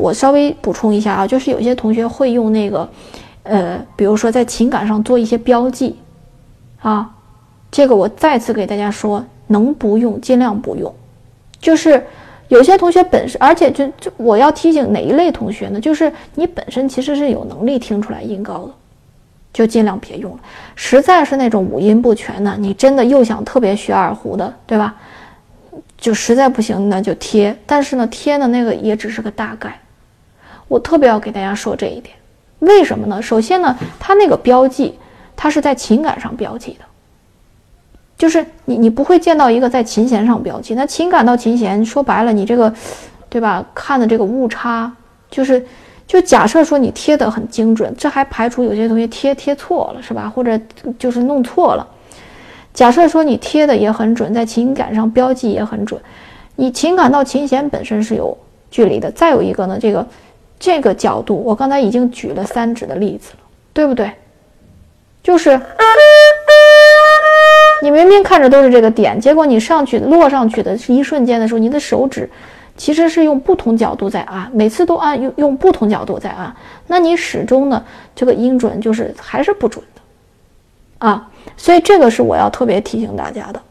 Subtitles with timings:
[0.00, 2.88] 我稍微补充一下啊，就是有些同学会用那个，
[3.42, 5.96] 呃，比如说在情感上做一些标记，
[6.80, 7.10] 啊，
[7.70, 10.92] 这个我再次给大家说，能不用尽量不用。
[11.60, 12.02] 就是
[12.48, 15.78] 有些同学本身，而且就就我要提醒哪一类同学呢？
[15.78, 18.72] 就是你本身其实是有能力听出来音高的，
[19.52, 20.38] 就尽量别用了。
[20.74, 24.96] 实在是那种五音不全的，你真的又想特别学二胡的，对吧？
[25.98, 27.54] 就实在不行，那就贴。
[27.66, 29.78] 但是呢，贴的那个也只是个大概。
[30.70, 32.14] 我特别要给大家说这一点，
[32.60, 33.20] 为什么呢？
[33.20, 34.96] 首先呢，它那个标记，
[35.34, 36.84] 它是在情感上标记的，
[38.16, 40.74] 就是你你不会见到一个在琴弦上标记。
[40.76, 42.72] 那情感到琴弦，说白了，你这个，
[43.28, 43.66] 对吧？
[43.74, 44.92] 看的这个误差，
[45.28, 45.66] 就是
[46.06, 50.32] 就假设说你贴的很精准，这还排除有些同学贴贴错了，是吧？
[50.32, 50.56] 或者
[50.96, 51.84] 就是弄错了。
[52.72, 56.00] 假设说你贴的也很准，在情感上标记也很准，
[56.54, 58.38] 你情感到琴弦本身是有
[58.70, 59.10] 距离的。
[59.10, 60.06] 再有一个呢，这个
[60.60, 63.38] 这个角度，我刚才已经举了三指的例子了，
[63.72, 64.12] 对不对？
[65.22, 65.58] 就是
[67.82, 72.28] 你明明看着都是这个点，结果你上去落上去的是一瞬间的时候，你的手指
[72.76, 76.54] 其实是用不同角度在按，每次都按用用不同角度在按，
[76.86, 77.82] 那你始终呢
[78.14, 81.26] 这个音准就是还是不准的啊。
[81.56, 83.62] 所以这个是我要特别提醒大家的。